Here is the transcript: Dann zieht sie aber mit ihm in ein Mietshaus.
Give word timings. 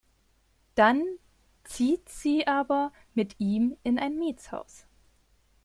Dann 0.73 1.03
zieht 1.63 2.09
sie 2.09 2.47
aber 2.47 2.91
mit 3.13 3.39
ihm 3.39 3.77
in 3.83 3.99
ein 3.99 4.17
Mietshaus. 4.17 4.87